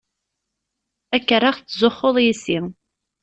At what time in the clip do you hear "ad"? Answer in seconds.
1.15-1.21